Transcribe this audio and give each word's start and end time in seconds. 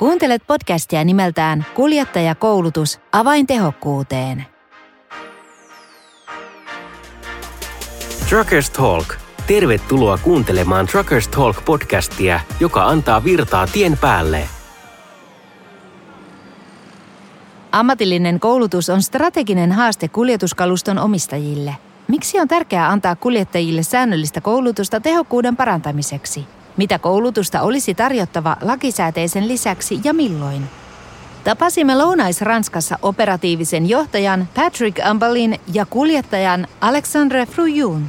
Kuuntelet 0.00 0.42
podcastia 0.46 1.04
nimeltään 1.04 1.66
Kuljettajakoulutus 1.74 3.00
avaintehokkuuteen. 3.12 4.46
Truckers 8.28 8.70
Talk. 8.70 9.14
Tervetuloa 9.46 10.18
kuuntelemaan 10.18 10.86
Truckers 10.86 11.28
Talk 11.28 11.64
podcastia, 11.64 12.40
joka 12.60 12.86
antaa 12.86 13.24
virtaa 13.24 13.66
tien 13.66 13.98
päälle. 13.98 14.48
Ammatillinen 17.72 18.40
koulutus 18.40 18.90
on 18.90 19.02
strateginen 19.02 19.72
haaste 19.72 20.08
kuljetuskaluston 20.08 20.98
omistajille. 20.98 21.76
Miksi 22.08 22.40
on 22.40 22.48
tärkeää 22.48 22.88
antaa 22.88 23.16
kuljettajille 23.16 23.82
säännöllistä 23.82 24.40
koulutusta 24.40 25.00
tehokkuuden 25.00 25.56
parantamiseksi? 25.56 26.46
Mitä 26.80 26.98
koulutusta 26.98 27.60
olisi 27.60 27.94
tarjottava 27.94 28.56
lakisääteisen 28.60 29.48
lisäksi 29.48 30.00
ja 30.04 30.14
milloin? 30.14 30.62
Tapasimme 31.44 31.94
Lounais-Ranskassa 31.94 32.98
operatiivisen 33.02 33.88
johtajan 33.88 34.48
Patrick 34.54 35.06
Ambalin 35.06 35.60
ja 35.72 35.86
kuljettajan 35.86 36.66
Alexandre 36.80 37.46
Frujun. 37.46 38.06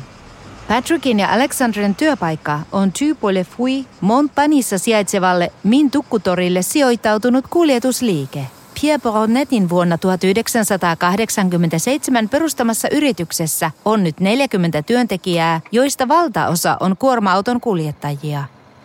Patrickin 0.68 1.20
ja 1.20 1.34
Alexandren 1.34 1.96
työpaikka 1.96 2.60
on 2.72 2.92
Tupole 2.92 3.44
Fui 3.44 3.86
Montpanissa 4.02 4.78
sijaitsevalle 4.78 5.52
Min 5.64 5.92
tukkutorille 5.92 6.62
sijoittautunut 6.62 7.46
kuljetusliike. 7.50 8.46
Pierre 8.82 9.02
Bronnetin 9.02 9.70
vuonna 9.70 9.98
1987 9.98 12.30
perustamassa 12.30 12.88
yrityksessä 12.92 13.72
on 13.86 14.04
nyt 14.04 14.20
40 14.20 14.82
työntekijää, 14.82 15.62
joista 15.72 16.08
valtaosa 16.08 16.78
on 16.80 16.98
kuorma-auton 16.98 17.62
kuljettajia. 17.62 18.44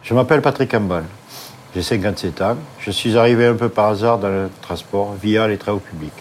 Je 0.09 0.15
m'appelle 0.15 0.41
Patrick 0.41 0.75
Ambal. 0.75 1.03
J'ai 1.75 1.83
57 1.83 2.41
ans. 2.41 2.57
Je 2.79 2.93
suis 2.93 3.19
arrivé 3.19 3.47
un 3.47 3.57
peu 3.57 3.69
par 3.69 3.87
hasard 3.87 4.19
dans 4.19 4.29
le 4.29 4.51
transport 4.61 5.15
via 5.23 5.49
les 5.49 5.59
travaux 5.59 5.81
publics. 5.81 6.13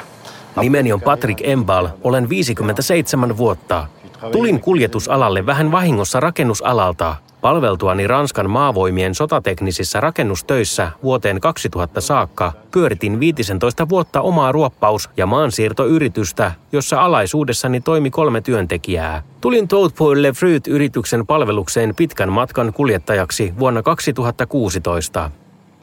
Nimeni 0.61 0.94
on 0.94 1.00
Patrick 1.00 1.44
Embal. 1.53 1.89
Olen 2.03 2.27
57 2.44 3.38
vuotta. 3.38 3.88
Tulin 4.31 4.59
kuljetusalalle 4.59 5.45
vähän 5.45 5.72
vahingossa 5.72 6.19
rakennusalalta. 6.19 7.16
Palveltuani 7.45 8.07
Ranskan 8.07 8.49
maavoimien 8.49 9.15
sotateknisissä 9.15 9.99
rakennustöissä 9.99 10.91
vuoteen 11.03 11.41
2000 11.41 12.02
saakka 12.02 12.53
pyöritin 12.71 13.19
15 13.19 13.89
vuotta 13.89 14.21
omaa 14.21 14.52
ruoppaus- 14.52 15.09
ja 15.17 15.25
maansiirtoyritystä, 15.25 16.52
jossa 16.71 17.02
alaisuudessani 17.02 17.81
toimi 17.81 18.09
kolme 18.09 18.41
työntekijää. 18.41 19.23
Tulin 19.41 19.67
Toadpool 19.67 20.17
Fruit-yrityksen 20.33 21.27
palvelukseen 21.27 21.95
pitkän 21.95 22.31
matkan 22.31 22.73
kuljettajaksi 22.73 23.53
vuonna 23.59 23.83
2016. 23.83 25.31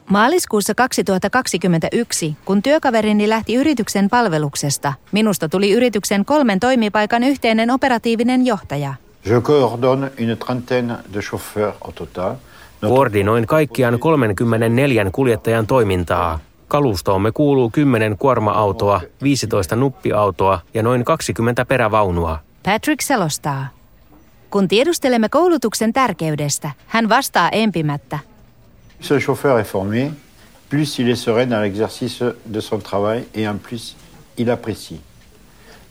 Maaliskuussa 0.09 0.75
2021, 0.75 2.35
kun 2.45 2.61
työkaverini 2.61 3.29
lähti 3.29 3.55
yrityksen 3.55 4.09
palveluksesta, 4.09 4.93
minusta 5.11 5.49
tuli 5.49 5.71
yrityksen 5.71 6.25
kolmen 6.25 6.59
toimipaikan 6.59 7.23
yhteinen 7.23 7.71
operatiivinen 7.71 8.45
johtaja. 8.45 8.93
Je 9.25 9.41
coordonne 9.41 10.11
une 10.17 10.35
trentaine 10.35 10.97
de 11.13 11.21
chauffeurs 11.21 11.75
au 11.81 11.91
total. 11.91 12.35
Koordinoin 12.81 13.45
kaikkiaan 13.45 13.99
34 13.99 15.11
kuljettajan 15.11 15.67
toimintaa. 15.67 16.39
Kalustoomme 16.67 17.31
kuuluu 17.31 17.69
10 17.69 18.17
kuorma-autoa, 18.17 19.01
15 19.23 19.75
nuppiautoa 19.75 20.59
ja 20.73 20.83
noin 20.83 21.05
20 21.05 21.65
perävaunua. 21.65 22.39
Patrick 22.63 23.01
selostaa. 23.01 23.67
Kun 24.49 24.67
tiedustelemme 24.67 25.29
koulutuksen 25.29 25.93
tärkeydestä, 25.93 26.71
hän 26.87 27.09
vastaa 27.09 27.49
empimättä. 27.49 28.19
Un 29.11 29.19
chauffeur 29.19 29.59
est 29.59 29.71
formé, 29.71 30.11
plus 30.69 30.99
il 30.99 31.09
est 31.09 31.19
serein 31.19 31.49
dans 31.49 31.61
l'exercice 31.61 32.23
de 32.53 32.61
son 32.61 32.81
travail 32.81 33.23
et 33.33 33.49
en 33.49 33.59
plus 33.59 33.95
il 34.37 34.49
apprécie. 34.49 34.99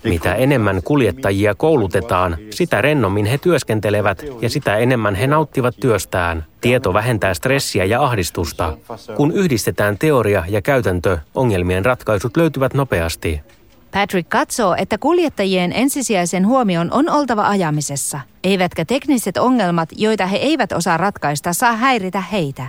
Mitä 0.05 0.35
enemmän 0.35 0.83
kuljettajia 0.85 1.55
koulutetaan, 1.55 2.37
sitä 2.51 2.83
rennommin 2.83 3.27
he 3.27 3.39
työskentelevät 3.39 4.25
ja 4.41 4.51
sitä 4.51 4.77
enemmän 4.77 5.15
he 5.15 5.27
nauttivat 5.27 5.75
työstään. 5.81 6.45
Tieto 6.61 6.95
vähentää 6.95 7.35
stressiä 7.35 7.85
ja 7.85 8.03
ahdistusta. 8.03 8.77
Kun 9.17 9.33
yhdistetään 9.33 9.99
teoria 9.99 10.45
ja 10.49 10.63
käytäntö, 10.63 11.19
ongelmien 11.35 11.85
ratkaisut 11.85 12.37
löytyvät 12.37 12.75
nopeasti. 12.75 13.41
Patrick 13.93 14.29
katsoo, 14.29 14.75
että 14.79 14.99
kuljettajien 14.99 15.73
ensisijaisen 15.73 16.47
huomion 16.47 16.93
on 16.93 17.11
oltava 17.11 17.49
ajamisessa, 17.49 18.21
eivätkä 18.45 18.85
tekniset 18.85 19.37
ongelmat, 19.37 19.89
joita 19.97 20.27
he 20.27 20.37
eivät 20.37 20.73
osaa 20.73 20.97
ratkaista, 20.97 21.53
saa 21.53 21.73
häiritä 21.73 22.21
heitä. 22.21 22.67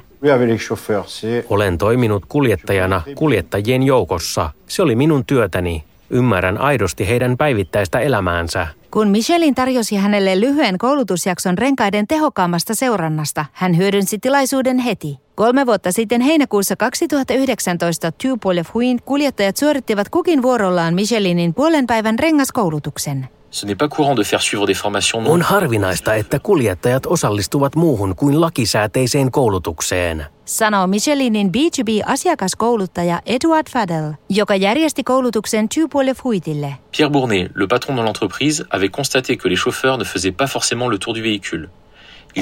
Olen 1.49 1.77
toiminut 1.77 2.25
kuljettajana 2.25 3.01
kuljettajien 3.15 3.83
joukossa. 3.83 4.49
Se 4.67 4.81
oli 4.81 4.95
minun 4.95 5.25
työtäni. 5.25 5.83
Ymmärrän 6.13 6.57
aidosti 6.57 7.07
heidän 7.07 7.37
päivittäistä 7.37 7.99
elämäänsä. 7.99 8.67
Kun 8.91 9.07
Michelin 9.07 9.55
tarjosi 9.55 9.95
hänelle 9.95 10.39
lyhyen 10.39 10.77
koulutusjakson 10.77 11.57
renkaiden 11.57 12.07
tehokkaammasta 12.07 12.75
seurannasta, 12.75 13.45
hän 13.53 13.77
hyödynsi 13.77 14.19
tilaisuuden 14.19 14.79
heti. 14.79 15.19
Kolme 15.35 15.65
vuotta 15.65 15.91
sitten 15.91 16.21
heinäkuussa 16.21 16.75
2019 16.75 18.11
Tupol 18.11 18.57
ja 18.57 18.63
Fuin 18.63 18.99
kuljettajat 19.05 19.57
suorittivat 19.57 20.09
kukin 20.09 20.41
vuorollaan 20.41 20.93
Michelinin 20.93 21.53
puolen 21.53 21.87
päivän 21.87 22.19
rengaskoulutuksen. 22.19 23.27
Ce 23.53 23.67
n'est 23.67 23.77
pas 23.77 23.87
courant 23.87 24.15
de 24.15 24.23
faire 24.23 24.41
suivre 24.41 24.65
des 24.65 24.73
formations 24.73 25.21
non 25.21 25.31
On 25.31 25.41
harvinaista, 25.41 26.15
että 26.15 26.39
kuljettajat 26.39 27.05
osallistuvat 27.05 27.75
muuhun 27.75 28.15
kuin 28.15 28.41
lakisääteiseen 28.41 29.31
koulutukseen. 29.31 30.25
Sanoo 30.45 30.87
Michelinin 30.87 31.51
B2B-asiakaskouluttaja 31.57 33.21
Edward 33.25 33.69
Fadel, 33.69 34.13
joka 34.29 34.55
järjesti 34.55 35.03
koulutuksen 35.03 35.69
Tupol 35.69 36.07
ja 36.07 36.13
Fuitille. 36.13 36.75
Pierre 36.97 37.11
Bournet, 37.11 37.51
le 37.55 37.67
patron 37.67 37.97
de 37.97 38.01
l'entreprise, 38.01 38.63
avait 38.69 38.89
constaté 38.89 39.37
que 39.37 39.49
les 39.49 39.59
chauffeurs 39.63 39.97
ne 39.97 40.03
faisaient 40.03 40.37
pas 40.37 40.47
forcément 40.47 40.91
le 40.91 40.97
tour 40.97 41.15
du 41.15 41.23
véhicule. 41.23 41.69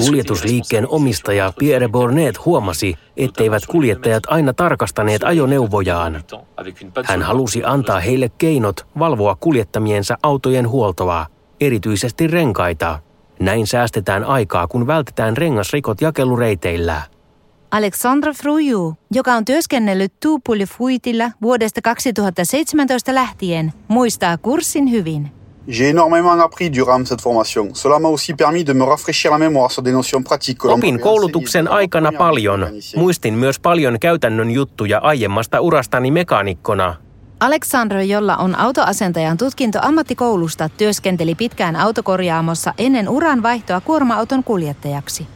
Kuljetusliikkeen 0.00 0.88
omistaja 0.88 1.52
Pierre 1.58 1.88
Bornet 1.88 2.44
huomasi, 2.44 2.94
etteivät 3.16 3.66
kuljettajat 3.66 4.22
aina 4.26 4.52
tarkastaneet 4.52 5.24
ajoneuvojaan. 5.24 6.24
Hän 7.04 7.22
halusi 7.22 7.62
antaa 7.64 8.00
heille 8.00 8.28
keinot 8.38 8.86
valvoa 8.98 9.36
kuljettamiensa 9.40 10.18
autojen 10.22 10.68
huoltoa, 10.68 11.26
erityisesti 11.60 12.26
renkaita. 12.26 12.98
Näin 13.40 13.66
säästetään 13.66 14.24
aikaa, 14.24 14.68
kun 14.68 14.86
vältetään 14.86 15.36
rengasrikot 15.36 16.00
jakelureiteillä. 16.00 17.02
Alexandre 17.70 18.32
Fruju, 18.32 18.94
joka 19.10 19.34
on 19.34 19.44
työskennellyt 19.44 20.12
Tupol 20.20 20.60
ja 20.60 20.66
Fuitilla 20.66 21.30
vuodesta 21.42 21.82
2017 21.82 23.14
lähtien, 23.14 23.72
muistaa 23.88 24.38
kurssin 24.38 24.90
hyvin. 24.90 25.41
J'ai 25.68 25.88
énormément 25.90 26.40
appris 26.40 26.72
durant 26.72 27.06
cette 27.06 27.22
formation. 27.22 27.74
Cela 27.74 27.98
m'a 27.98 28.08
aussi 28.08 28.34
permis 28.34 28.66
de 28.66 28.72
me 28.72 28.84
rafraîchir 28.84 29.30
la 29.30 29.38
mémoire 29.38 29.70
sur 29.70 29.84
des 29.84 29.92
notions 29.92 30.22
pratiques 30.24 30.64
Opin 30.64 30.98
koulutuksen 30.98 31.68
aikana 31.68 32.12
paljon. 32.12 32.66
Muistin 32.96 33.34
myös 33.34 33.58
paljon 33.60 33.98
käytännön 34.00 34.50
juttuja 34.50 34.98
aiemmasta 34.98 35.60
urastani 35.60 36.10
mekaanikkona. 36.10 36.94
Alexandre, 37.40 38.04
jolla 38.04 38.36
on 38.36 38.58
autoasentajan 38.58 39.38
tutkinto 39.38 39.78
ammattikoulusta, 39.82 40.68
työskenteli 40.68 41.34
pitkään 41.34 41.76
autokorjaamossa 41.76 42.74
ennen 42.78 43.08
uran 43.08 43.42
vaihtoa 43.42 43.80
kuorma-auton 43.80 44.44
kuljettajaksi. 44.44 45.26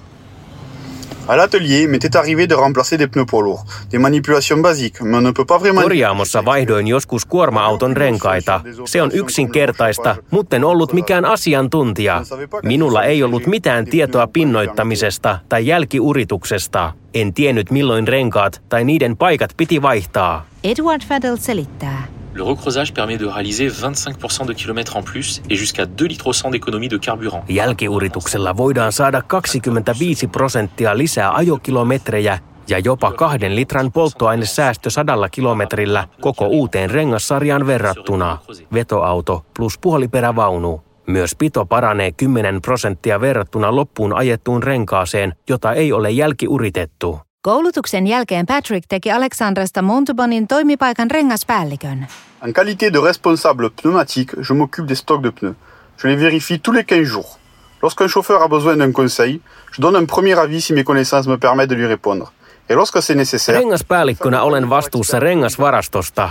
À 1.28 1.36
l'atelier, 1.36 1.88
m'était 1.88 2.16
arrivé 2.16 2.46
de 2.48 2.54
remplacer 2.54 2.98
des 2.98 3.08
pneus 3.08 3.26
poids 3.26 3.42
lourds. 3.42 3.64
Des 3.90 3.98
manipulations 3.98 4.62
basiques, 4.62 5.00
mais 5.00 5.16
on 5.16 5.20
ne 5.20 5.32
peut 5.32 5.44
pas 5.44 5.58
vraiment... 5.60 5.82
Korjaamossa 5.82 6.44
vaihdoin 6.44 6.86
joskus 6.86 7.24
kuorma-auton 7.24 7.96
renkaita. 7.96 8.60
Se 8.84 9.02
on 9.02 9.10
yksinkertaista, 9.12 10.16
mutten 10.30 10.64
ollut 10.64 10.92
mikään 10.92 11.24
asiantuntija. 11.24 12.22
Minulla 12.62 13.02
ei 13.02 13.22
ollut 13.22 13.46
mitään 13.46 13.84
tietoa 13.84 14.26
pinnoittamisesta 14.26 15.38
tai 15.48 15.66
jälkiurituksesta. 15.66 16.92
En 17.14 17.34
tiennyt 17.34 17.70
milloin 17.70 18.08
renkaat 18.08 18.62
tai 18.68 18.84
niiden 18.84 19.16
paikat 19.16 19.50
piti 19.56 19.82
vaihtaa. 19.82 20.46
Edward 20.64 21.02
Fadel 21.08 21.36
selittää. 21.36 22.15
Le 22.36 22.42
recreusage 22.42 22.92
permet 22.92 23.16
de 23.16 23.26
réaliser 23.26 23.68
25% 23.68 24.46
de 24.46 24.52
kilomètres 24.52 24.96
en 24.96 25.02
plus 25.02 25.40
et 25.48 25.56
jusqu'à 25.56 25.86
2 25.86 26.06
litres 26.06 26.26
au 26.26 26.32
100 26.32 26.50
d'économie 26.50 26.88
de 26.88 26.98
carburant. 26.98 27.42
Jälkiurituksella 27.48 28.56
voidaan 28.56 28.92
saada 28.92 29.22
25 29.28 30.28
prosenttia 30.32 30.98
lisää 30.98 31.34
ajokilometrejä 31.34 32.38
ja 32.68 32.78
jopa 32.78 33.12
kahden 33.12 33.56
litran 33.56 33.92
polttoainesäästö 33.92 34.90
sadalla 34.90 35.28
kilometrillä 35.28 36.08
koko 36.20 36.46
uuteen 36.46 36.90
rengassarjaan 36.90 37.66
verrattuna. 37.66 38.38
Vetoauto 38.72 39.46
plus 39.56 39.78
puoliperävaunu. 39.78 40.82
Myös 41.06 41.34
pito 41.34 41.66
paranee 41.66 42.12
10 42.12 42.62
prosenttia 42.62 43.20
verrattuna 43.20 43.76
loppuun 43.76 44.12
ajettuun 44.12 44.62
renkaaseen, 44.62 45.34
jota 45.48 45.72
ei 45.72 45.92
ole 45.92 46.10
jälkiuritettu. 46.10 47.25
Koulutuksen 47.46 48.06
jälkeen 48.06 48.46
Patrick 48.46 48.86
teki 48.88 49.12
Alexandresta 49.12 49.82
Montaubanin 49.82 50.48
toimipaikan 50.48 51.10
rengaspäällikön. 51.10 52.06
En 52.42 52.52
qualité 52.52 52.92
de 52.92 53.00
responsable 53.00 53.70
pneumatique, 53.82 54.36
je 54.42 54.54
m'occupe 54.54 54.88
des 54.88 54.98
stocks 54.98 55.22
de 55.22 55.30
pneus. 55.30 55.54
Je 55.98 56.08
les 56.08 56.20
vérifie 56.20 56.58
tous 56.58 56.74
les 56.74 56.84
15 56.84 57.06
jours. 57.08 57.38
Lorsqu'un 57.82 58.08
chauffeur 58.08 58.42
a 58.42 58.48
besoin 58.48 58.78
d'un 58.78 58.92
conseil, 58.92 59.40
je 59.76 59.82
donne 59.82 59.96
un 59.96 60.06
premier 60.06 60.38
avis 60.38 60.60
si 60.60 60.72
mes 60.72 60.84
connaissances 60.84 61.28
me 61.28 61.36
permettent 61.36 61.70
de 61.70 61.76
lui 61.76 61.86
répondre. 61.86 62.32
Et 62.68 62.74
lorsque 62.74 63.02
c'est 63.02 63.18
nécessaire, 63.18 63.60
Rengaspäällikkönä 63.60 64.42
olen 64.42 64.70
vastuussa 64.70 65.20
rengasvarastosta. 65.20 66.30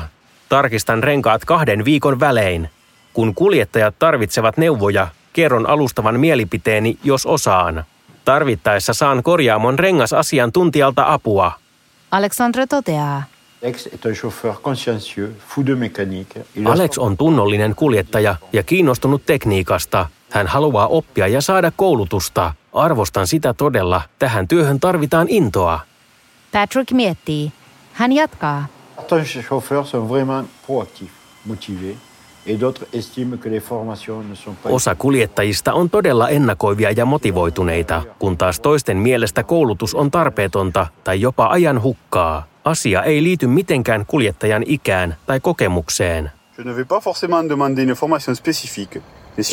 Tarkistan 0.50 1.04
renkaat 1.04 1.46
kahden 1.46 1.86
viikon 1.86 2.20
välein. 2.20 2.70
Kun 3.14 3.36
kuljettajat 3.36 3.96
tarvitsevat 4.00 4.58
neuvoja, 4.58 5.08
kerron 5.34 5.66
alustavan 5.66 6.20
mielipiteeni, 6.20 6.98
jos 7.04 7.26
osaan. 7.26 7.86
Tarvittaessa 8.26 8.94
saan 8.94 9.24
korjaamon 9.24 9.80
rengasasiantuntijalta 9.80 11.14
apua. 11.14 11.52
Alexandre 12.12 12.68
toteaa. 12.68 13.24
Alex 13.64 13.86
est 13.88 14.06
un 14.06 14.16
chauffeur 14.16 14.62
consciencieux, 14.62 15.32
fou 15.48 15.66
de 15.66 15.76
mécanique. 15.76 16.46
Il 16.56 16.68
a 16.68 16.72
Alex 16.72 16.98
on 16.98 17.18
tunnollinen 17.18 17.76
kuljettaja 17.76 18.36
ja 18.54 18.64
kiinnostunut 18.64 19.26
tekniikasta. 19.26 20.10
Hän 20.30 20.48
haluaa 20.48 20.88
oppia 20.88 21.28
ja 21.28 21.42
saada 21.42 21.72
koulutusta. 21.72 22.54
Arvostan 22.74 23.28
sitä 23.28 23.54
todella. 23.54 24.02
Tähän 24.20 24.48
työhön 24.48 24.80
tarvitaan 24.80 25.28
intoa. 25.30 25.80
Patrick 26.52 26.92
miettii. 26.92 27.52
Hän 27.94 28.12
jatkaa. 28.12 28.66
Certains 28.96 29.48
chauffeurs 29.48 29.92
sont 29.92 30.10
vraiment 30.10 30.50
proactifs, 30.68 31.14
motivés, 31.46 31.96
et 32.48 32.62
d'autres 32.62 32.86
estiment 32.94 33.38
que 33.38 33.50
les 33.50 33.64
formations 33.64 34.30
ne 34.30 34.36
sont 34.36 34.56
pas... 34.64 34.70
Osa 34.70 34.96
kuljettajista 34.96 35.74
on 35.74 35.90
todella 35.90 36.30
ennakoivia 36.30 36.92
ja 36.92 37.06
motivoituneita, 37.06 38.04
kun 38.20 38.38
taas 38.38 38.60
toisten 38.60 38.98
mielestä 38.98 39.44
koulutus 39.44 39.96
on 39.96 40.12
tarpeetonta 40.12 40.88
tai 41.04 41.22
jopa 41.22 41.48
ajan 41.48 41.82
hukkaa. 41.82 42.48
Asia 42.66 43.04
ei 43.04 43.24
liity 43.24 43.48
mitenkään 43.48 44.06
kuljettajan 44.06 44.64
ikään 44.66 45.16
tai 45.26 45.40
kokemukseen. 45.40 46.32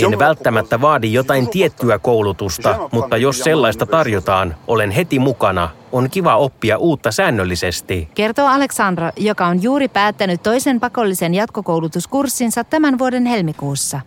En 0.04 0.18
välttämättä 0.18 0.80
vaadi 0.80 1.12
jotain 1.12 1.48
tiettyä 1.48 1.98
koulutusta, 1.98 2.88
mutta 2.92 3.16
jos 3.16 3.38
sellaista 3.38 3.86
tarjotaan, 3.86 4.56
olen 4.66 4.90
heti 4.90 5.18
mukana. 5.18 5.68
On 5.92 6.10
kiva 6.10 6.36
oppia 6.36 6.78
uutta 6.78 7.12
säännöllisesti. 7.12 8.08
Kertoo 8.14 8.46
Alexandra, 8.46 9.12
joka 9.16 9.46
on 9.46 9.62
juuri 9.62 9.88
päättänyt 9.88 10.42
toisen 10.42 10.80
pakollisen 10.80 11.34
jatkokoulutuskurssinsa 11.34 12.64
tämän 12.64 12.98
vuoden 12.98 13.26
helmikuussa. 13.26 14.00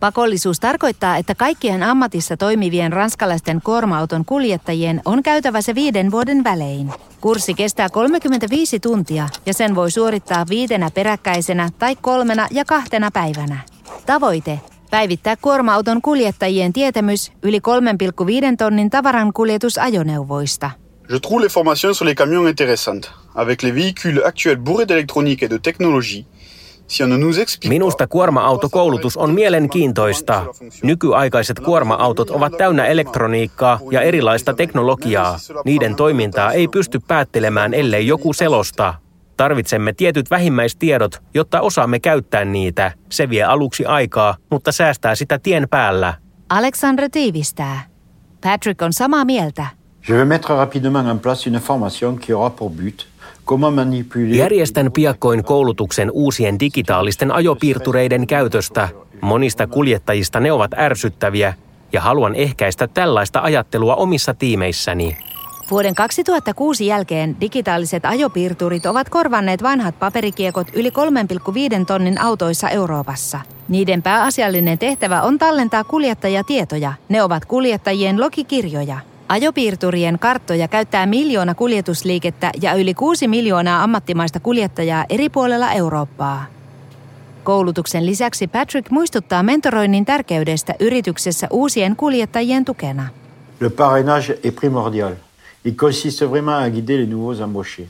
Pakollisuus 0.00 0.60
tarkoittaa, 0.60 1.16
että 1.16 1.34
kaikkien 1.34 1.82
ammatissa 1.82 2.36
toimivien 2.36 2.92
ranskalaisten 2.92 3.60
kuorma-auton 3.64 4.24
kuljettajien 4.24 5.02
on 5.04 5.22
käytävä 5.22 5.62
se 5.62 5.74
viiden 5.74 6.10
vuoden 6.10 6.44
välein. 6.44 6.92
Kurssi 7.20 7.54
kestää 7.54 7.88
35 7.88 8.80
tuntia 8.80 9.28
ja 9.46 9.54
sen 9.54 9.74
voi 9.74 9.90
suorittaa 9.90 10.46
viitenä 10.48 10.90
peräkkäisenä 10.90 11.68
tai 11.78 11.96
kolmena 11.96 12.46
ja 12.50 12.64
kahtena 12.64 13.10
päivänä. 13.10 13.58
Tavoite. 14.06 14.60
Päivittää 14.90 15.36
kuorma-auton 15.36 16.02
kuljettajien 16.02 16.72
tietämys 16.72 17.32
yli 17.42 17.58
3,5 17.58 18.56
tonnin 18.58 18.90
tavaran 18.90 19.32
kuljetusajoneuvoista. 19.32 20.70
Je 21.08 21.16
trouve 21.16 21.42
les 21.42 21.48
formations 21.48 21.94
sur 21.94 22.04
les 22.06 22.14
camions 22.14 22.46
intéressantes. 22.46 23.12
Avec 23.34 23.62
les 23.62 23.74
véhicules 23.74 24.22
actuels 24.24 24.58
bourrés 24.58 24.86
d'électronique 24.86 25.42
et 25.42 25.48
de 25.48 25.58
technologie, 25.58 26.26
si 26.88 27.02
on 27.02 27.08
ne 27.08 27.16
nous 27.16 27.38
explique 27.38 27.68
Minusta 27.68 28.06
kuorma-autokoulutus 28.06 29.16
on 29.16 29.34
mielenkiintoista. 29.34 30.42
Nykyaikaiset 30.82 31.60
kuorma-autot 31.60 32.30
ovat 32.30 32.52
täynnä 32.58 32.86
elektroniikkaa 32.86 33.80
ja 33.90 34.00
erilaista 34.00 34.54
teknologiaa. 34.54 35.38
Niiden 35.64 35.94
toimintaa 35.94 36.52
ei 36.52 36.68
pysty 36.68 37.00
päättelemään, 37.08 37.74
ellei 37.74 38.06
joku 38.06 38.32
selosta. 38.32 38.94
Tarvitsemme 39.36 39.92
tietyt 39.92 40.30
vähimmäistiedot, 40.30 41.22
jotta 41.34 41.60
osaamme 41.60 42.00
käyttää 42.00 42.44
niitä. 42.44 42.92
Se 43.12 43.30
vie 43.30 43.42
aluksi 43.42 43.84
aikaa, 43.86 44.36
mutta 44.50 44.72
säästää 44.72 45.14
sitä 45.14 45.38
tien 45.38 45.68
päällä. 45.70 46.14
Alexandre 46.48 47.08
tiivistää. 47.08 47.80
Patrick 48.40 48.82
on 48.82 48.92
samaa 48.92 49.24
mieltä. 49.24 49.66
Je 50.08 50.14
vais 50.14 50.28
mettre 50.28 50.54
rapidement 50.54 51.10
en 51.10 51.18
place 51.18 51.46
une 51.46 51.60
formation 51.60 52.18
qui 52.26 52.32
aura 52.32 52.50
pour 52.50 52.70
but 52.70 53.06
comment 53.44 53.74
manipuler... 53.74 54.36
Järjestän 54.36 54.92
piakkoin 54.92 55.44
koulutuksen 55.44 56.10
uusien 56.10 56.60
digitaalisten 56.60 57.32
ajopiirtureiden 57.32 58.26
käytöstä. 58.26 58.88
Monista 59.20 59.66
kuljettajista 59.66 60.40
ne 60.40 60.52
ovat 60.52 60.70
ärsyttäviä 60.78 61.54
ja 61.92 62.00
haluan 62.00 62.34
ehkäistä 62.34 62.88
tällaista 62.88 63.40
ajattelua 63.40 63.94
omissa 63.94 64.34
tiimeissäni. 64.34 65.16
Vuoden 65.70 65.94
2006 65.94 66.86
jälkeen 66.86 67.36
digitaaliset 67.40 68.04
ajopiirturit 68.04 68.86
ovat 68.86 69.08
korvanneet 69.08 69.62
vanhat 69.62 69.98
paperikiekot 69.98 70.66
yli 70.74 70.90
3,5 71.78 71.84
tonnin 71.86 72.20
autoissa 72.20 72.68
Euroopassa. 72.68 73.40
Niiden 73.68 74.02
pääasiallinen 74.02 74.78
tehtävä 74.78 75.22
on 75.22 75.38
tallentaa 75.38 75.84
kuljettajatietoja. 75.84 76.92
Ne 77.08 77.22
ovat 77.22 77.44
kuljettajien 77.44 78.20
logikirjoja. 78.20 78.98
Ajopiirturien 79.28 80.18
karttoja 80.18 80.68
käyttää 80.68 81.06
miljoona 81.06 81.54
kuljetusliikettä 81.54 82.50
ja 82.62 82.74
yli 82.74 82.94
6 82.94 83.28
miljoonaa 83.28 83.82
ammattimaista 83.82 84.40
kuljettajaa 84.40 85.04
eri 85.08 85.28
puolella 85.28 85.72
Eurooppaa. 85.72 86.46
Koulutuksen 87.44 88.06
lisäksi 88.06 88.46
Patrick 88.46 88.90
muistuttaa 88.90 89.42
mentoroinnin 89.42 90.04
tärkeydestä 90.04 90.74
yrityksessä 90.80 91.46
uusien 91.50 91.96
kuljettajien 91.96 92.64
tukena. 92.64 93.08
Le 93.60 93.70
parrainage 93.70 94.38
est 94.44 94.56
primordial. 94.56 95.12
Il 95.64 95.74
consiste 95.74 96.26
vraiment 96.30 96.64
à 96.64 96.70
guider 96.70 96.98
les 96.98 97.06
nouveaux 97.06 97.42
embauchés, 97.42 97.88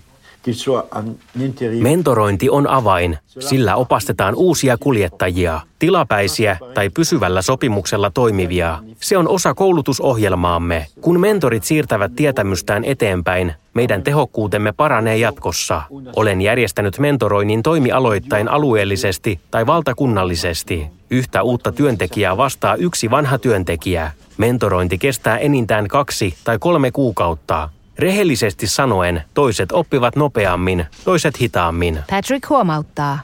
intérim... 1.41 1.83
Mentorointi 1.83 2.51
on 2.51 2.67
avain. 2.69 3.19
Sillä 3.27 3.77
opastetaan 3.77 4.35
uusia 4.35 4.77
kuljettajia, 4.81 5.61
tilapäisiä 5.79 6.57
tai 6.75 6.91
pysyvällä 6.91 7.43
sopimuksella 7.43 8.11
toimivia. 8.11 8.79
Se 9.01 9.19
on 9.19 9.29
osa 9.29 9.55
koulutusohjelmaamme. 9.55 10.87
Kun 11.01 11.21
mentorit 11.21 11.65
siirtävät 11.65 12.13
tietämystään 12.17 12.85
eteenpäin, 12.85 13.55
meidän 13.75 14.03
tehokkuutemme 14.03 14.73
paranee 14.73 15.17
jatkossa. 15.17 15.83
Olen 16.17 16.41
järjestänyt 16.43 16.99
mentoroinnin 16.99 17.63
toimialoittain 17.63 18.49
alueellisesti 18.49 19.41
tai 19.51 19.67
valtakunnallisesti. 19.67 20.87
Yhtä 21.11 21.43
uutta 21.43 21.73
työntekijää 21.73 22.37
vastaa 22.37 22.75
yksi 22.75 23.11
vanha 23.11 23.39
työntekijä. 23.39 24.13
Mentorointi 24.37 24.99
kestää 24.99 25.39
enintään 25.39 25.89
kaksi 25.89 26.35
tai 26.45 26.59
kolme 26.59 26.91
kuukautta. 26.91 27.69
Rehellisesti 27.99 28.67
sanoen, 28.67 29.23
toiset 29.35 29.73
oppivat 29.73 30.17
nopeammin, 30.17 30.87
toiset 31.05 31.41
hitaammin. 31.41 31.99
Patrick 32.11 32.49
huomauttaa. 32.49 33.21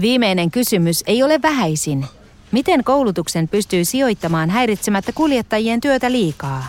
Viimeinen 0.00 0.50
kysymys 0.50 1.04
ei 1.06 1.22
ole 1.22 1.42
vähäisin. 1.42 2.06
Miten 2.52 2.84
koulutuksen 2.84 3.48
pystyy 3.48 3.84
sijoittamaan 3.84 4.50
häiritsemättä 4.50 5.12
kuljettajien 5.12 5.80
työtä 5.80 6.12
liikaa? 6.12 6.66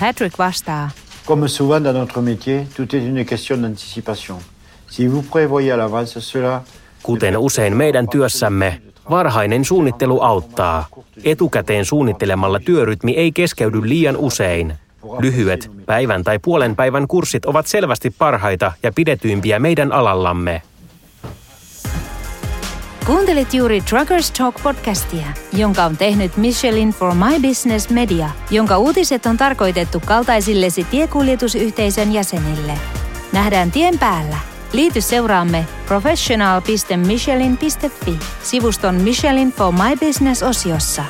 Patrick 0.00 0.38
vastaa. 0.38 0.90
Comme 1.26 1.48
souvent 1.48 1.84
dans 1.84 1.96
notre 1.96 2.22
métier, 2.22 2.66
tout 2.76 2.94
est 2.94 3.04
une 3.08 3.24
question 3.24 3.62
d'anticipation. 3.62 4.36
Si 4.90 5.12
vous 5.12 5.24
prévoyez 5.30 5.72
à 5.72 5.76
l'avance 5.76 6.20
cela... 6.20 6.62
Kuten 7.02 7.38
usein 7.38 7.76
meidän 7.76 8.08
työssämme, 8.08 8.82
varhainen 9.10 9.64
suunnittelu 9.64 10.20
auttaa. 10.20 10.86
Etukäteen 11.24 11.84
suunnittelemalla 11.84 12.60
työrytmi 12.60 13.12
ei 13.12 13.32
keskeydy 13.32 13.88
liian 13.88 14.16
usein. 14.16 14.74
Lyhyet 15.20 15.70
päivän 15.86 16.24
tai 16.24 16.38
puolen 16.38 16.76
päivän 16.76 17.08
kurssit 17.08 17.44
ovat 17.44 17.66
selvästi 17.66 18.10
parhaita 18.18 18.72
ja 18.82 18.92
pidetyimpiä 18.94 19.58
meidän 19.58 19.92
alallamme. 19.92 20.62
Kuuntelit 23.06 23.54
juuri 23.54 23.80
Truckers 23.80 24.30
Talk 24.30 24.62
podcastia, 24.62 25.26
jonka 25.52 25.84
on 25.84 25.96
tehnyt 25.96 26.36
Michelin 26.36 26.90
for 26.90 27.14
My 27.14 27.48
Business 27.48 27.90
Media, 27.90 28.30
jonka 28.50 28.78
uutiset 28.78 29.26
on 29.26 29.36
tarkoitettu 29.36 30.02
kaltaisillesi 30.06 30.84
tiekuljetusyhteisön 30.84 32.12
jäsenille. 32.12 32.72
Nähdään 33.32 33.70
tien 33.70 33.98
päällä. 33.98 34.36
Liity 34.72 35.00
seuraamme 35.00 35.66
professional.michelin.fi 35.86 38.18
sivuston 38.42 38.94
Michelin 38.94 39.52
for 39.52 39.72
My 39.72 40.06
Business 40.06 40.42
osiossa. 40.42 41.04